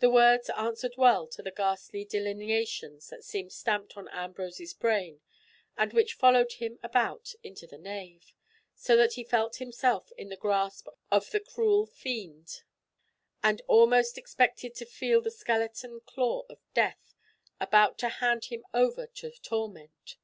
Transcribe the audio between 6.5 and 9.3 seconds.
him about into the nave, so that he